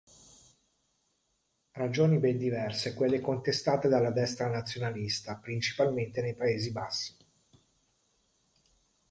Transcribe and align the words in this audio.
Ragioni 1.73 2.17
ben 2.17 2.39
diverse 2.39 2.95
quelle 2.95 3.21
contestate 3.21 3.87
della 3.87 4.09
destra 4.09 4.47
nazionalista, 4.47 5.35
principalmente 5.37 6.23
nei 6.23 6.33
Paesi 6.33 6.71
Bassi. 6.71 7.15